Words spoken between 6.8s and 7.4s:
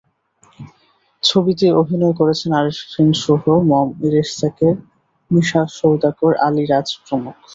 প্রমুখ।